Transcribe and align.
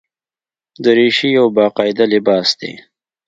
دریشي 0.83 1.29
یو 1.37 1.45
باقاعده 1.57 2.05
لباس 2.13 2.47
دی. 2.59 2.71